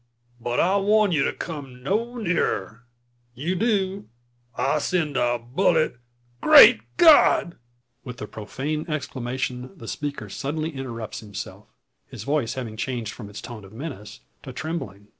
[0.39, 2.87] But I warn you to come no nearer.
[3.35, 4.07] If you do,
[4.55, 5.97] I'll send a bullet
[6.41, 7.55] Great God!"
[8.03, 11.67] With the profane exclamation, the speaker suddenly interrupts himself,
[12.07, 15.09] his voice having changed from its tone of menace to trembling.